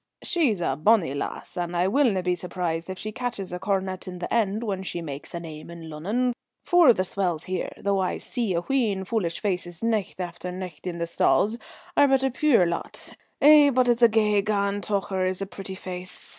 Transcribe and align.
She's 0.23 0.61
a 0.61 0.75
bonnie 0.75 1.13
lassie, 1.13 1.59
and 1.59 1.77
I 1.77 1.87
willna 1.87 2.23
be 2.23 2.33
surprised 2.33 2.89
if 2.89 2.97
she 2.97 3.11
catches 3.11 3.53
a 3.53 3.59
coronet 3.59 4.07
in 4.07 4.17
the 4.17 4.33
end, 4.33 4.63
when 4.63 4.81
she 4.81 4.99
makes 4.99 5.35
a 5.35 5.39
name 5.39 5.69
in 5.69 5.91
Lunnon; 5.91 6.33
for 6.63 6.91
the 6.91 7.03
swells 7.03 7.43
here, 7.43 7.69
though 7.77 7.99
I 7.99 8.17
see 8.17 8.55
a 8.55 8.61
wheen 8.61 9.03
foolish 9.03 9.39
faces 9.39 9.83
nicht 9.83 10.19
after 10.19 10.51
nicht 10.51 10.87
in 10.87 10.97
the 10.97 11.05
stalls, 11.05 11.59
are 11.95 12.07
but 12.07 12.23
a 12.23 12.31
puir 12.31 12.65
lot. 12.65 13.13
Eh, 13.41 13.69
but 13.69 13.87
it's 13.87 14.01
a 14.01 14.09
gey 14.09 14.41
grand 14.41 14.81
tocher 14.85 15.23
is 15.29 15.39
a 15.39 15.45
pretty 15.45 15.75
face. 15.75 16.29